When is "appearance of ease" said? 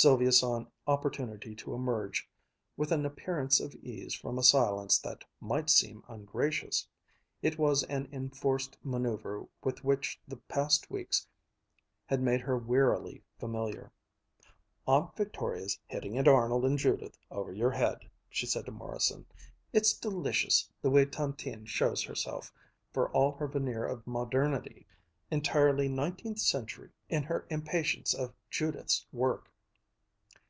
3.04-4.14